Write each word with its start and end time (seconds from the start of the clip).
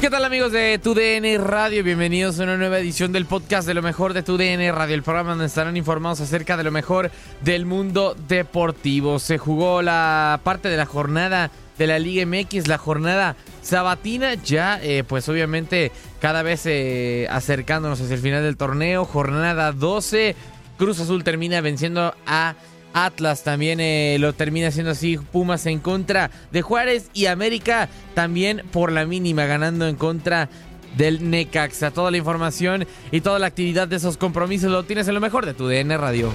¿Qué 0.00 0.10
tal 0.10 0.24
amigos 0.24 0.52
de 0.52 0.78
TUDN 0.78 1.44
Radio? 1.44 1.82
Bienvenidos 1.82 2.38
a 2.38 2.44
una 2.44 2.56
nueva 2.56 2.78
edición 2.78 3.10
del 3.10 3.26
podcast 3.26 3.66
de 3.66 3.74
lo 3.74 3.82
mejor 3.82 4.14
de 4.14 4.22
TUDN 4.22 4.72
Radio, 4.72 4.94
el 4.94 5.02
programa 5.02 5.30
donde 5.30 5.46
estarán 5.46 5.76
informados 5.76 6.20
acerca 6.20 6.56
de 6.56 6.62
lo 6.62 6.70
mejor 6.70 7.10
del 7.40 7.66
mundo 7.66 8.14
deportivo. 8.28 9.18
Se 9.18 9.38
jugó 9.38 9.82
la 9.82 10.38
parte 10.44 10.68
de 10.68 10.76
la 10.76 10.86
jornada 10.86 11.50
de 11.78 11.88
la 11.88 11.98
Liga 11.98 12.24
MX, 12.24 12.68
la 12.68 12.78
jornada 12.78 13.34
sabatina, 13.60 14.34
ya 14.34 14.78
eh, 14.80 15.02
pues 15.02 15.28
obviamente 15.28 15.90
cada 16.20 16.44
vez 16.44 16.62
eh, 16.66 17.26
acercándonos 17.28 18.00
hacia 18.00 18.14
el 18.14 18.22
final 18.22 18.44
del 18.44 18.56
torneo, 18.56 19.04
jornada 19.04 19.72
12, 19.72 20.36
Cruz 20.78 21.00
Azul 21.00 21.24
termina 21.24 21.60
venciendo 21.60 22.14
a 22.24 22.54
Atlas 22.92 23.44
también 23.44 23.80
eh, 23.80 24.16
lo 24.18 24.32
termina 24.32 24.68
haciendo 24.68 24.92
así. 24.92 25.18
Pumas 25.18 25.66
en 25.66 25.78
contra 25.78 26.30
de 26.50 26.62
Juárez 26.62 27.10
y 27.14 27.26
América 27.26 27.88
también 28.14 28.62
por 28.72 28.92
la 28.92 29.06
mínima 29.06 29.46
ganando 29.46 29.86
en 29.86 29.96
contra 29.96 30.48
del 30.96 31.30
Necaxa. 31.30 31.90
Toda 31.90 32.10
la 32.10 32.16
información 32.16 32.86
y 33.10 33.20
toda 33.20 33.38
la 33.38 33.46
actividad 33.46 33.88
de 33.88 33.96
esos 33.96 34.16
compromisos 34.16 34.70
lo 34.70 34.84
tienes 34.84 35.08
en 35.08 35.14
lo 35.14 35.20
mejor 35.20 35.46
de 35.46 35.54
tu 35.54 35.68
DN 35.68 35.96
Radio. 35.96 36.32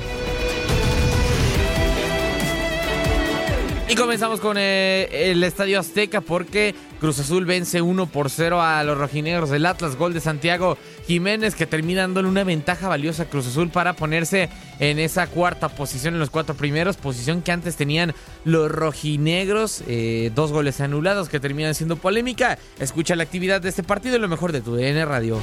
Y 3.94 3.96
comenzamos 3.96 4.40
con 4.40 4.58
eh, 4.58 5.08
el 5.30 5.44
Estadio 5.44 5.80
Azteca 5.80 6.20
porque 6.20 6.74
Cruz 7.00 7.20
Azul 7.20 7.46
vence 7.46 7.80
1 7.80 8.08
por 8.08 8.32
0 8.32 8.60
a 8.60 8.84
los 8.84 8.98
rojinegros 8.98 9.52
del 9.52 9.68
Atlas. 9.68 9.98
Gol 9.98 10.16
de 10.16 10.20
Santiago 10.20 10.80
Jiménez 11.06 11.54
que 11.54 11.68
termina 11.68 12.02
dándole 12.02 12.28
una 12.28 12.44
ventaja 12.44 12.88
valiosa 12.88 13.22
a 13.22 13.26
Cruz 13.28 13.46
Azul 13.46 13.70
para 13.70 13.94
ponerse 13.94 14.50
en 14.80 14.98
esa 14.98 15.28
cuarta 15.28 15.70
posición 15.70 16.16
en 16.16 16.20
los 16.20 16.32
cuatro 16.32 16.56
primeros. 16.56 16.98
Posición 16.98 17.44
que 17.44 17.52
antes 17.52 17.76
tenían 17.76 18.16
los 18.46 18.72
rojinegros. 18.72 19.84
eh, 19.86 20.32
dos 20.34 20.52
goles 20.52 20.82
anulados 20.82 21.30
que 21.30 21.40
terminan 21.40 21.76
siendo 21.76 21.96
polémica. 21.96 22.58
Escucha 22.80 23.16
la 23.16 23.22
actividad 23.22 23.62
de 23.62 23.70
este 23.70 23.84
partido 23.84 24.16
y 24.16 24.20
lo 24.20 24.28
mejor 24.28 24.54
de 24.54 24.62
tu 24.62 24.76
DN 24.76 25.06
Radio. 25.06 25.40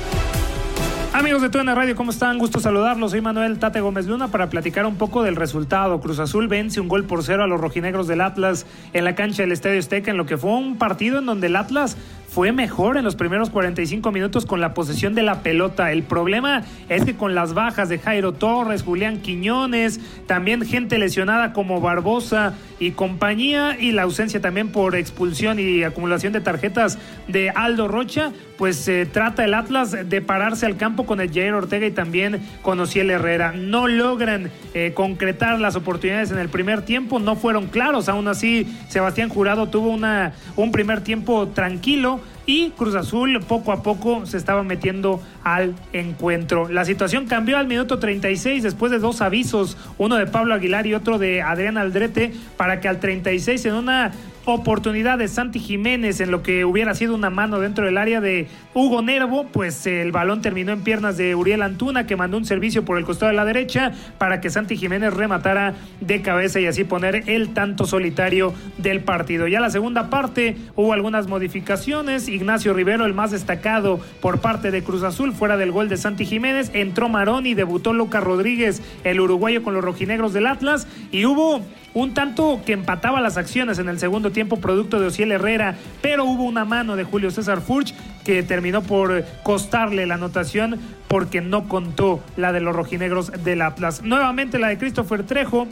Amigos 1.21 1.43
de 1.43 1.51
TUDN 1.51 1.77
Radio, 1.77 1.95
¿cómo 1.97 2.13
están? 2.13 2.39
Gusto 2.39 2.61
saludarlos. 2.61 3.11
Soy 3.11 3.21
Manuel 3.21 3.59
Tate 3.59 3.83
Gómez 3.83 4.07
Luna 4.07 4.29
para 4.29 4.49
platicar 4.49 4.87
un 4.87 4.97
poco 4.97 5.23
del 5.23 5.37
resultado. 5.37 6.01
Cruz 6.01 6.19
Azul 6.19 6.49
vence 6.49 6.81
un 6.81 6.89
gol 6.89 7.05
por 7.05 7.23
cero 7.23 7.45
a 7.45 7.47
los 7.47 7.61
rojinegros 7.61 8.09
del 8.09 8.23
Atlas 8.23 8.65
en 8.95 9.05
la 9.05 9.15
cancha 9.15 9.43
del 9.43 9.53
Estadio 9.53 9.79
Azteca, 9.79 10.11
en 10.11 10.17
lo 10.17 10.25
que 10.25 10.39
fue 10.39 10.51
un 10.51 10.79
partido 10.79 11.19
en 11.19 11.27
donde 11.27 11.49
el 11.49 11.57
Atlas 11.57 11.99
fue 12.31 12.53
mejor 12.53 12.97
en 12.97 13.05
los 13.05 13.17
primeros 13.17 13.51
45 13.51 14.13
minutos 14.13 14.47
con 14.47 14.61
la 14.61 14.73
posesión 14.73 15.15
de 15.15 15.25
la 15.25 15.43
pelota. 15.43 15.91
El 15.91 16.05
problema 16.05 16.63
es 16.89 17.05
que 17.05 17.17
con 17.17 17.35
las 17.35 17.55
bajas 17.55 17.89
de 17.89 17.99
Jairo 17.99 18.33
Torres, 18.33 18.85
Julián 18.85 19.21
Quiñones, 19.21 20.01
también 20.29 20.65
gente 20.65 20.97
lesionada 20.99 21.53
como 21.53 21.81
Barbosa 21.81 22.55
y 22.79 22.93
compañía, 22.93 23.77
y 23.79 23.91
la 23.91 24.03
ausencia 24.03 24.41
también 24.41 24.71
por 24.71 24.95
expulsión 24.95 25.59
y 25.59 25.83
acumulación 25.83 26.33
de 26.33 26.41
tarjetas 26.41 26.99
de 27.27 27.51
Aldo 27.51 27.89
Rocha, 27.89 28.33
pues 28.57 28.77
se 28.77 29.07
trata 29.07 29.45
el 29.45 29.53
Atlas 29.53 29.91
de 29.91 30.23
pararse 30.23 30.67
al 30.67 30.77
campo 30.77 31.07
con 31.07 31.21
el 31.21 31.33
Jair 31.33 31.53
Ortega 31.53 31.87
y 31.87 31.91
también 31.91 32.41
con 32.63 32.79
Ociel 32.79 33.11
Herrera. 33.11 33.53
No 33.53 33.89
logran 33.89 34.51
eh, 34.73 34.93
concretar 34.95 35.59
las 35.59 35.77
oportunidades 35.77 36.31
en 36.31 36.39
el 36.39 36.49
primer 36.49 36.83
tiempo, 36.83 37.19
no 37.19 37.35
fueron 37.35 37.67
claros. 37.67 38.09
Aún 38.09 38.29
así, 38.29 38.67
Sebastián 38.89 39.29
Jurado 39.31 39.69
tuvo 39.69 39.91
una, 39.91 40.33
un 40.57 40.73
primer 40.73 41.03
tiempo 41.03 41.49
tranquilo 41.49 42.20
y 42.47 42.71
Cruz 42.71 42.95
Azul 42.95 43.41
poco 43.47 43.73
a 43.73 43.83
poco 43.83 44.27
se 44.27 44.37
estaba 44.37 44.63
metiendo 44.63 45.21
al 45.45 45.75
encuentro. 45.93 46.69
La 46.69 46.85
situación 46.85 47.27
cambió 47.27 47.59
al 47.59 47.67
minuto 47.67 47.99
36 47.99 48.63
después 48.63 48.91
de 48.93 48.99
dos 48.99 49.21
avisos, 49.21 49.77
uno 49.99 50.17
de 50.17 50.27
Pablo 50.27 50.55
Aguilar 50.55 50.87
y 50.87 50.95
otro 50.95 51.19
de 51.19 51.43
Adrián 51.43 51.79
Aldrete, 51.79 52.33
para 52.57 52.81
que 52.81 52.89
al 52.89 53.01
36 53.01 53.67
en 53.67 53.75
una 53.75 54.13
oportunidad 54.55 55.19
de 55.19 55.29
Santi 55.29 55.59
Jiménez 55.59 56.21
en 56.21 56.31
lo 56.31 56.43
que 56.43 56.65
hubiera 56.65 56.95
sido 56.95 57.15
una 57.15 57.31
mano 57.31 57.61
dentro 57.61 57.85
del 57.85 57.99
área 57.99 58.21
de 58.21 58.49
Hugo 58.75 59.03
Nervo, 59.03 59.47
pues 59.53 59.87
el 59.87 60.13
balón 60.13 60.43
terminó 60.43 60.73
en 60.73 60.83
piernas 60.83 61.17
de 61.17 61.35
Uriel 61.35 61.63
Antuna 61.63 62.07
que 62.07 62.17
mandó 62.17 62.37
un 62.37 62.45
servicio 62.45 62.85
por 62.85 62.99
el 62.99 63.05
costado 63.05 63.31
de 63.31 63.37
la 63.37 63.45
derecha 63.45 63.93
para 64.19 64.41
que 64.41 64.51
Santi 64.51 64.77
Jiménez 64.77 65.15
rematara 65.15 65.75
de 66.01 66.23
cabeza 66.23 66.61
y 66.61 66.67
así 66.67 66.85
poner 66.85 67.29
el 67.29 67.55
tanto 67.55 67.87
solitario 67.87 68.55
del 68.79 69.01
partido. 69.01 69.49
Ya 69.49 69.61
la 69.61 69.71
segunda 69.71 70.11
parte 70.11 70.57
hubo 70.77 70.93
algunas 70.93 71.27
modificaciones, 71.27 72.29
Ignacio 72.29 72.75
Rivero 72.75 73.07
el 73.07 73.15
más 73.15 73.31
destacado 73.31 74.01
por 74.21 74.41
parte 74.41 74.71
de 74.71 74.83
Cruz 74.83 75.03
Azul 75.03 75.33
fuera 75.33 75.57
del 75.57 75.73
gol 75.73 75.89
de 75.89 75.97
Santi 75.97 76.25
Jiménez, 76.25 76.71
entró 76.75 77.09
Maroni, 77.09 77.55
debutó 77.55 77.93
Lucas 77.93 78.23
Rodríguez, 78.23 78.83
el 79.05 79.21
uruguayo 79.21 79.63
con 79.63 79.75
los 79.75 79.85
rojinegros 79.85 80.33
del 80.33 80.47
Atlas 80.47 80.87
y 81.13 81.25
hubo 81.25 81.63
un 81.93 82.15
tanto 82.15 82.61
que 82.65 82.73
empataba 82.73 83.21
las 83.21 83.37
acciones 83.37 83.79
en 83.79 83.89
el 83.89 83.99
segundo 83.99 84.31
tiempo 84.31 84.40
producto 84.49 85.01
de 85.01 85.07
Ociel 85.07 85.33
Herrera, 85.33 85.77
pero 86.01 86.25
hubo 86.25 86.45
una 86.45 86.65
mano 86.65 86.97
de 86.97 87.05
Julio 87.05 87.31
César 87.31 87.61
Furch 87.61 87.95
que 88.25 88.43
terminó 88.43 88.83
por 88.83 89.25
costarle 89.43 90.07
la 90.07 90.15
anotación 90.15 90.79
porque 91.09 91.41
no 91.41 91.69
contó 91.69 92.23
la 92.37 92.53
de 92.53 92.61
los 92.61 92.75
rojinegros 92.75 93.33
del 93.45 93.63
Atlas. 93.63 94.03
Nuevamente 94.03 94.59
la 94.59 94.69
de 94.69 94.79
Christopher 94.79 95.25
Trejo 95.25 95.67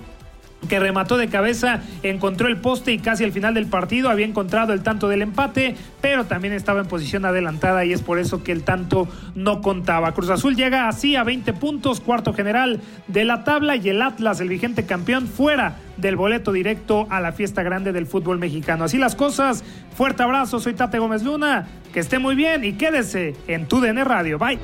que 0.66 0.80
remató 0.80 1.16
de 1.16 1.28
cabeza, 1.28 1.82
encontró 2.02 2.48
el 2.48 2.56
poste 2.56 2.92
y 2.92 2.98
casi 2.98 3.24
al 3.24 3.32
final 3.32 3.54
del 3.54 3.66
partido 3.66 4.10
había 4.10 4.26
encontrado 4.26 4.72
el 4.72 4.82
tanto 4.82 5.08
del 5.08 5.22
empate, 5.22 5.76
pero 6.00 6.24
también 6.24 6.52
estaba 6.52 6.80
en 6.80 6.86
posición 6.86 7.24
adelantada 7.24 7.84
y 7.84 7.92
es 7.92 8.02
por 8.02 8.18
eso 8.18 8.42
que 8.42 8.52
el 8.52 8.64
tanto 8.64 9.08
no 9.34 9.60
contaba. 9.60 10.12
Cruz 10.12 10.30
Azul 10.30 10.56
llega 10.56 10.88
así 10.88 11.16
a 11.16 11.22
20 11.22 11.52
puntos, 11.54 12.00
cuarto 12.00 12.32
general 12.32 12.80
de 13.06 13.24
la 13.24 13.44
tabla 13.44 13.76
y 13.76 13.88
el 13.88 14.02
Atlas, 14.02 14.40
el 14.40 14.48
vigente 14.48 14.84
campeón, 14.84 15.28
fuera 15.28 15.76
del 15.96 16.16
boleto 16.16 16.52
directo 16.52 17.06
a 17.10 17.20
la 17.20 17.32
fiesta 17.32 17.62
grande 17.62 17.92
del 17.92 18.06
fútbol 18.06 18.38
mexicano. 18.38 18.84
Así 18.84 18.98
las 18.98 19.14
cosas, 19.14 19.64
fuerte 19.96 20.22
abrazo, 20.22 20.60
soy 20.60 20.74
Tate 20.74 20.98
Gómez 20.98 21.22
Luna, 21.22 21.68
que 21.92 22.00
esté 22.00 22.18
muy 22.18 22.34
bien 22.34 22.64
y 22.64 22.72
quédese 22.74 23.34
en 23.46 23.66
tu 23.66 23.80
DN 23.80 24.02
Radio. 24.04 24.38
Bye. 24.38 24.58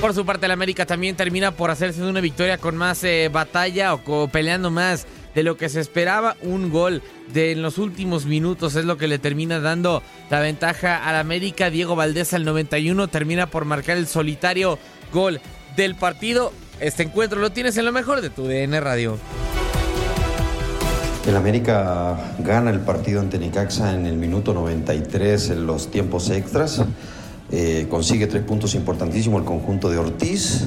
Por 0.00 0.14
su 0.14 0.24
parte, 0.24 0.46
el 0.46 0.52
América 0.52 0.86
también 0.86 1.16
termina 1.16 1.50
por 1.50 1.72
hacerse 1.72 2.00
de 2.00 2.08
una 2.08 2.20
victoria 2.20 2.56
con 2.58 2.76
más 2.76 3.02
eh, 3.02 3.28
batalla 3.32 3.94
o 3.94 4.28
peleando 4.28 4.70
más 4.70 5.06
de 5.34 5.42
lo 5.42 5.56
que 5.56 5.68
se 5.68 5.80
esperaba. 5.80 6.36
Un 6.40 6.70
gol 6.70 7.02
de 7.34 7.50
en 7.50 7.62
los 7.62 7.78
últimos 7.78 8.24
minutos 8.24 8.76
es 8.76 8.84
lo 8.84 8.96
que 8.96 9.08
le 9.08 9.18
termina 9.18 9.58
dando 9.58 10.04
la 10.30 10.38
ventaja 10.38 11.04
al 11.04 11.16
América. 11.16 11.68
Diego 11.68 11.96
Valdés 11.96 12.32
al 12.32 12.44
91 12.44 13.08
termina 13.08 13.50
por 13.50 13.64
marcar 13.64 13.96
el 13.96 14.06
solitario 14.06 14.78
gol 15.12 15.40
del 15.76 15.96
partido. 15.96 16.52
Este 16.78 17.02
encuentro 17.02 17.40
lo 17.40 17.50
tienes 17.50 17.76
en 17.76 17.84
lo 17.84 17.90
mejor 17.90 18.20
de 18.20 18.30
tu 18.30 18.44
DN 18.44 18.80
Radio. 18.80 19.18
El 21.26 21.36
América 21.36 22.16
gana 22.38 22.70
el 22.70 22.80
partido 22.80 23.20
ante 23.20 23.38
Necaxa 23.38 23.94
en 23.94 24.06
el 24.06 24.16
minuto 24.16 24.54
93 24.54 25.50
en 25.50 25.66
los 25.66 25.90
tiempos 25.90 26.30
extras. 26.30 26.82
Eh, 27.50 27.86
consigue 27.88 28.26
tres 28.26 28.42
puntos 28.42 28.74
importantísimos 28.74 29.40
el 29.40 29.46
conjunto 29.46 29.88
de 29.88 29.98
Ortiz, 29.98 30.66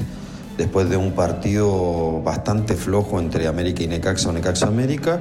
después 0.58 0.90
de 0.90 0.96
un 0.96 1.12
partido 1.12 2.20
bastante 2.22 2.74
flojo 2.74 3.20
entre 3.20 3.46
América 3.46 3.82
y 3.82 3.86
Necaxa 3.86 4.30
o 4.30 4.32
Necaxa 4.32 4.66
América, 4.66 5.20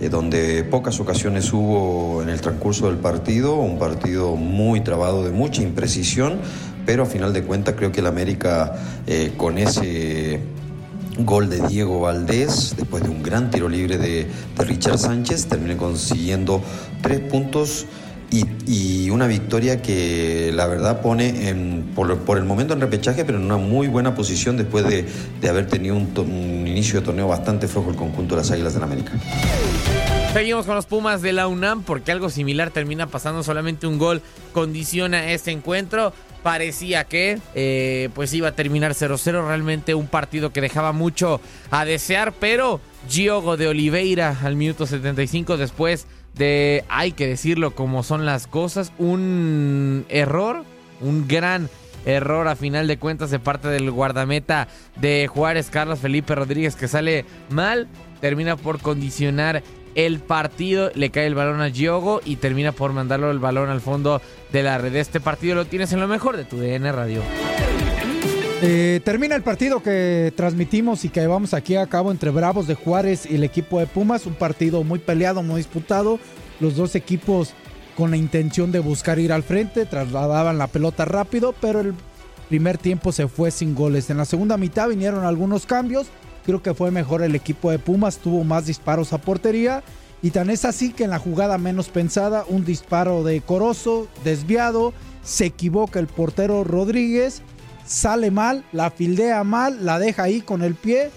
eh, 0.00 0.08
donde 0.08 0.64
pocas 0.64 1.00
ocasiones 1.00 1.52
hubo 1.52 2.22
en 2.22 2.28
el 2.28 2.40
transcurso 2.40 2.86
del 2.86 2.96
partido, 2.96 3.56
un 3.56 3.78
partido 3.78 4.36
muy 4.36 4.80
trabado 4.80 5.24
de 5.24 5.30
mucha 5.30 5.62
imprecisión, 5.62 6.38
pero 6.86 7.02
a 7.02 7.06
final 7.06 7.32
de 7.32 7.42
cuentas 7.42 7.74
creo 7.76 7.90
que 7.90 8.00
el 8.00 8.06
América 8.06 8.74
eh, 9.06 9.32
con 9.36 9.58
ese 9.58 10.40
gol 11.18 11.50
de 11.50 11.60
Diego 11.66 12.00
Valdés, 12.00 12.74
después 12.76 13.02
de 13.02 13.10
un 13.10 13.22
gran 13.22 13.50
tiro 13.50 13.68
libre 13.68 13.98
de, 13.98 14.26
de 14.56 14.64
Richard 14.64 14.98
Sánchez, 14.98 15.46
termina 15.46 15.76
consiguiendo 15.76 16.62
tres 17.02 17.20
puntos 17.20 17.86
y, 18.30 19.10
una 19.10 19.26
victoria 19.26 19.82
que 19.82 20.52
la 20.54 20.66
verdad 20.66 21.02
pone 21.02 21.48
en, 21.48 21.90
por, 21.94 22.38
el 22.38 22.44
momento 22.44 22.74
en 22.74 22.80
repechaje, 22.80 23.24
pero 23.24 23.38
en 23.38 23.44
una 23.44 23.56
muy 23.56 23.88
buena 23.88 24.14
posición 24.14 24.56
después 24.56 24.86
de, 24.86 25.48
haber 25.48 25.66
tenido 25.66 25.96
un, 25.96 26.66
inicio 26.66 27.00
de 27.00 27.06
torneo 27.06 27.26
bastante 27.26 27.66
flojo 27.66 27.90
el 27.90 27.96
conjunto 27.96 28.36
de 28.36 28.42
las 28.42 28.50
Águilas 28.50 28.72
del 28.72 28.80
la 28.80 28.86
América. 28.86 29.12
Seguimos 30.32 30.64
con 30.64 30.76
los 30.76 30.86
Pumas 30.86 31.22
de 31.22 31.32
la 31.32 31.48
UNAM 31.48 31.82
porque 31.82 32.12
algo 32.12 32.30
similar 32.30 32.70
termina 32.70 33.08
pasando, 33.08 33.42
solamente 33.42 33.88
un 33.88 33.98
gol 33.98 34.22
condiciona 34.52 35.32
este 35.32 35.50
encuentro. 35.50 36.12
Parecía 36.44 37.04
que 37.04 37.38
eh, 37.54 38.08
pues 38.14 38.32
iba 38.32 38.48
a 38.48 38.52
terminar 38.52 38.92
0-0, 38.92 39.46
realmente 39.46 39.94
un 39.94 40.06
partido 40.06 40.52
que 40.52 40.60
dejaba 40.60 40.92
mucho 40.92 41.40
a 41.70 41.84
desear, 41.84 42.32
pero 42.32 42.80
Giogo 43.08 43.56
de 43.56 43.68
Oliveira 43.68 44.38
al 44.42 44.56
minuto 44.56 44.86
75 44.86 45.56
después 45.56 46.06
de, 46.34 46.84
hay 46.88 47.12
que 47.12 47.26
decirlo 47.26 47.74
como 47.74 48.02
son 48.02 48.26
las 48.26 48.46
cosas, 48.46 48.92
un 48.98 50.04
error, 50.08 50.64
un 51.00 51.26
gran 51.28 51.68
error 52.06 52.48
a 52.48 52.56
final 52.56 52.86
de 52.86 52.98
cuentas 52.98 53.30
de 53.30 53.38
parte 53.38 53.68
del 53.68 53.90
guardameta 53.90 54.68
de 54.96 55.26
Juárez, 55.26 55.70
Carlos 55.70 55.98
Felipe 55.98 56.34
Rodríguez, 56.34 56.76
que 56.76 56.88
sale 56.88 57.24
mal, 57.50 57.88
termina 58.20 58.56
por 58.56 58.80
condicionar 58.80 59.62
el 59.94 60.20
partido, 60.20 60.90
le 60.94 61.10
cae 61.10 61.26
el 61.26 61.34
balón 61.34 61.60
a 61.60 61.70
Giogo 61.70 62.20
y 62.24 62.36
termina 62.36 62.72
por 62.72 62.92
mandarlo 62.92 63.30
el 63.30 63.38
balón 63.38 63.70
al 63.70 63.80
fondo 63.80 64.22
de 64.52 64.62
la 64.62 64.78
red. 64.78 64.94
Este 64.94 65.20
partido 65.20 65.54
lo 65.54 65.64
tienes 65.64 65.92
en 65.92 66.00
lo 66.00 66.08
mejor 66.08 66.36
de 66.36 66.44
tu 66.44 66.58
DN 66.58 66.92
Radio. 66.92 67.22
Eh, 68.62 69.00
termina 69.04 69.36
el 69.36 69.42
partido 69.42 69.82
que 69.82 70.34
transmitimos 70.36 71.06
y 71.06 71.08
que 71.08 71.20
llevamos 71.20 71.54
aquí 71.54 71.76
a 71.76 71.86
cabo 71.86 72.10
entre 72.10 72.30
Bravos 72.30 72.66
de 72.66 72.74
Juárez 72.74 73.24
y 73.24 73.36
el 73.36 73.44
equipo 73.44 73.78
de 73.78 73.86
Pumas. 73.86 74.26
Un 74.26 74.34
partido 74.34 74.84
muy 74.84 74.98
peleado, 74.98 75.42
muy 75.42 75.56
disputado. 75.56 76.18
Los 76.60 76.76
dos 76.76 76.94
equipos 76.94 77.54
con 77.96 78.10
la 78.10 78.18
intención 78.18 78.70
de 78.70 78.80
buscar 78.80 79.18
ir 79.18 79.32
al 79.32 79.42
frente, 79.42 79.86
trasladaban 79.86 80.58
la 80.58 80.66
pelota 80.66 81.06
rápido, 81.06 81.54
pero 81.58 81.80
el 81.80 81.94
primer 82.50 82.76
tiempo 82.76 83.12
se 83.12 83.28
fue 83.28 83.50
sin 83.50 83.74
goles. 83.74 84.10
En 84.10 84.18
la 84.18 84.26
segunda 84.26 84.58
mitad 84.58 84.90
vinieron 84.90 85.24
algunos 85.24 85.64
cambios. 85.64 86.08
Creo 86.44 86.62
que 86.62 86.74
fue 86.74 86.90
mejor 86.90 87.22
el 87.22 87.34
equipo 87.34 87.70
de 87.70 87.78
Pumas, 87.78 88.18
tuvo 88.18 88.44
más 88.44 88.66
disparos 88.66 89.14
a 89.14 89.18
portería. 89.18 89.82
Y 90.22 90.32
tan 90.32 90.50
es 90.50 90.66
así 90.66 90.92
que 90.92 91.04
en 91.04 91.10
la 91.10 91.18
jugada 91.18 91.56
menos 91.56 91.88
pensada, 91.88 92.44
un 92.46 92.66
disparo 92.66 93.24
de 93.24 93.40
Corozo, 93.40 94.06
desviado, 94.22 94.92
se 95.22 95.46
equivoca 95.46 95.98
el 95.98 96.08
portero 96.08 96.62
Rodríguez 96.62 97.42
sale 97.90 98.30
mal, 98.30 98.64
la 98.72 98.90
fildea 98.90 99.42
mal, 99.42 99.84
la 99.84 99.98
deja 99.98 100.22
ahí 100.22 100.40
con 100.40 100.62
el 100.62 100.76
pie 100.76 101.10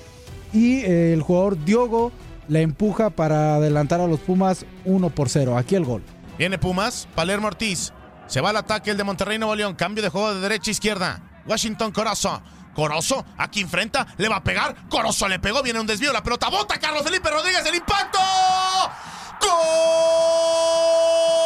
y 0.51 0.79
eh, 0.79 1.13
el 1.13 1.21
jugador 1.21 1.63
Diogo 1.63 2.11
la 2.47 2.59
empuja 2.59 3.11
para 3.11 3.55
adelantar 3.55 4.01
a 4.01 4.07
los 4.07 4.19
Pumas 4.19 4.65
1 4.85 5.09
por 5.11 5.29
0. 5.29 5.57
Aquí 5.57 5.75
el 5.75 5.85
gol. 5.85 6.03
Viene 6.37 6.57
Pumas, 6.57 7.07
Palermo 7.15 7.47
Ortiz. 7.47 7.93
Se 8.27 8.41
va 8.41 8.49
al 8.49 8.57
ataque 8.57 8.89
el 8.89 8.97
de 8.97 9.03
Monterrey 9.03 9.37
Nuevo 9.37 9.55
León. 9.55 9.75
Cambio 9.75 10.03
de 10.03 10.09
juego 10.09 10.33
de 10.33 10.41
derecha 10.41 10.69
a 10.69 10.71
izquierda. 10.71 11.21
Washington 11.45 11.91
Corozo. 11.91 12.41
Corozo, 12.73 13.23
aquí 13.37 13.61
enfrenta, 13.61 14.07
le 14.17 14.27
va 14.27 14.37
a 14.37 14.43
pegar. 14.43 14.75
Corozo 14.89 15.27
le 15.27 15.37
pegó, 15.37 15.61
viene 15.61 15.79
un 15.79 15.85
desvío, 15.85 16.11
la 16.11 16.23
pelota 16.23 16.49
bota. 16.49 16.79
Carlos 16.79 17.03
Felipe 17.03 17.29
Rodríguez, 17.29 17.63
el 17.67 17.75
impacto. 17.75 18.17
¡Gol! 19.41 21.42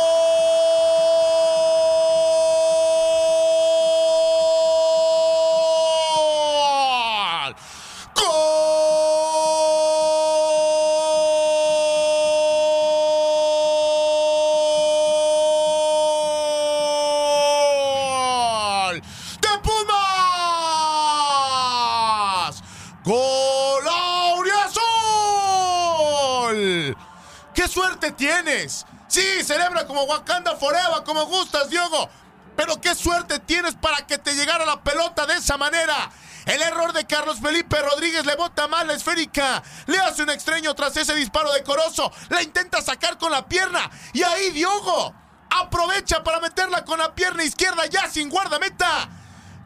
Tienes. 28.17 28.85
Sí, 29.07 29.43
celebra 29.43 29.85
como 29.85 30.03
Wakanda 30.03 30.55
Forever, 30.55 31.03
como 31.05 31.25
gustas, 31.25 31.69
Diogo. 31.69 32.09
Pero 32.55 32.81
qué 32.81 32.95
suerte 32.95 33.39
tienes 33.39 33.75
para 33.75 34.05
que 34.05 34.17
te 34.17 34.33
llegara 34.33 34.65
la 34.65 34.81
pelota 34.81 35.25
de 35.25 35.35
esa 35.35 35.57
manera. 35.57 36.09
El 36.45 36.61
error 36.61 36.93
de 36.93 37.05
Carlos 37.05 37.39
Felipe 37.39 37.79
Rodríguez 37.81 38.25
le 38.25 38.35
bota 38.35 38.67
mal 38.67 38.87
la 38.87 38.93
esférica. 38.93 39.61
Le 39.85 39.99
hace 39.99 40.23
un 40.23 40.29
extraño 40.29 40.73
tras 40.73 40.97
ese 40.97 41.13
disparo 41.13 41.51
decoroso. 41.53 42.11
La 42.29 42.41
intenta 42.41 42.81
sacar 42.81 43.17
con 43.17 43.31
la 43.31 43.47
pierna. 43.47 43.89
Y 44.13 44.23
ahí 44.23 44.49
Diogo 44.51 45.13
aprovecha 45.49 46.23
para 46.23 46.39
meterla 46.39 46.83
con 46.83 46.99
la 46.99 47.13
pierna 47.13 47.43
izquierda 47.43 47.85
ya 47.85 48.09
sin 48.09 48.29
guardameta. 48.29 49.09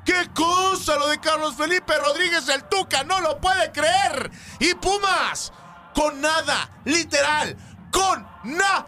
¡Qué 0.06 0.30
cosa 0.34 0.96
lo 0.98 1.08
de 1.08 1.20
Carlos 1.20 1.56
Felipe 1.56 1.96
Rodríguez 1.98 2.50
el 2.50 2.64
Tuca! 2.64 3.04
¡No 3.04 3.22
lo 3.22 3.40
puede 3.40 3.72
creer! 3.72 4.32
Y 4.60 4.74
Pumas, 4.74 5.54
con 5.94 6.20
nada, 6.20 6.70
literal, 6.86 7.56
con 7.92 8.26
nada 8.44 8.88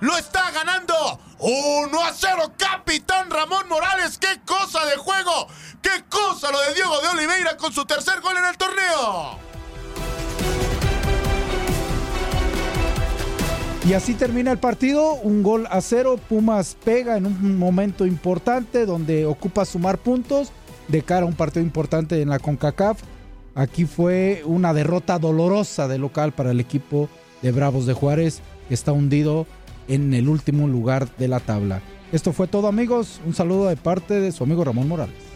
lo 0.00 0.16
está 0.16 0.50
ganando. 0.50 0.94
1 1.38 2.04
a 2.04 2.12
0, 2.12 2.52
capitán 2.56 3.30
Ramón 3.30 3.68
Morales. 3.68 4.18
¡Qué 4.18 4.40
cosa 4.44 4.84
de 4.86 4.96
juego! 4.96 5.46
¡Qué 5.80 6.04
cosa 6.08 6.50
lo 6.50 6.60
de 6.60 6.74
Diego 6.74 7.00
de 7.00 7.08
Oliveira 7.08 7.56
con 7.56 7.72
su 7.72 7.84
tercer 7.84 8.20
gol 8.20 8.36
en 8.36 8.44
el 8.44 8.56
torneo! 8.56 9.38
Y 13.86 13.94
así 13.94 14.14
termina 14.14 14.52
el 14.52 14.58
partido, 14.58 15.14
un 15.14 15.42
gol 15.42 15.66
a 15.70 15.80
cero, 15.80 16.20
Pumas 16.28 16.76
pega 16.84 17.16
en 17.16 17.26
un 17.26 17.58
momento 17.58 18.04
importante 18.06 18.84
donde 18.84 19.24
ocupa 19.24 19.64
sumar 19.64 19.98
puntos 19.98 20.52
de 20.88 21.02
cara 21.02 21.22
a 21.22 21.26
un 21.26 21.34
partido 21.34 21.64
importante 21.64 22.20
en 22.20 22.28
la 22.28 22.38
CONCACAF. 22.38 23.00
Aquí 23.54 23.86
fue 23.86 24.42
una 24.44 24.74
derrota 24.74 25.18
dolorosa 25.18 25.88
de 25.88 25.98
local 25.98 26.32
para 26.32 26.50
el 26.50 26.60
equipo 26.60 27.08
de 27.42 27.52
Bravos 27.52 27.86
de 27.86 27.94
Juárez, 27.94 28.40
que 28.68 28.74
está 28.74 28.92
hundido 28.92 29.46
en 29.88 30.14
el 30.14 30.28
último 30.28 30.68
lugar 30.68 31.08
de 31.16 31.28
la 31.28 31.40
tabla. 31.40 31.80
Esto 32.12 32.32
fue 32.32 32.46
todo 32.46 32.68
amigos, 32.68 33.20
un 33.26 33.34
saludo 33.34 33.68
de 33.68 33.76
parte 33.76 34.14
de 34.14 34.32
su 34.32 34.44
amigo 34.44 34.64
Ramón 34.64 34.88
Morales. 34.88 35.30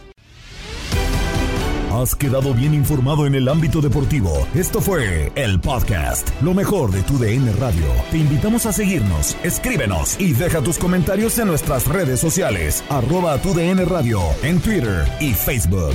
Has 1.94 2.16
quedado 2.16 2.52
bien 2.54 2.75
informado 2.75 3.25
en 3.25 3.37
el 3.37 3.49
ámbito 3.49 3.80
deportivo. 3.80 4.49
Esto 4.52 4.80
fue 4.80 5.30
el 5.37 5.61
podcast, 5.61 6.28
lo 6.42 6.52
mejor 6.52 6.90
de 6.90 7.02
tu 7.02 7.18
DN 7.18 7.52
Radio. 7.52 7.87
Te 8.11 8.18
invitamos 8.18 8.66
a 8.66 8.73
seguirnos, 8.73 9.37
escríbenos 9.44 10.18
y 10.18 10.32
deja 10.32 10.61
tus 10.61 10.76
comentarios 10.76 11.38
en 11.38 11.46
nuestras 11.46 11.87
redes 11.87 12.18
sociales, 12.18 12.82
arroba 12.88 13.38
tu 13.38 13.54
DN 13.54 13.84
Radio, 13.84 14.20
en 14.42 14.61
Twitter 14.61 15.06
y 15.20 15.34
Facebook. 15.34 15.94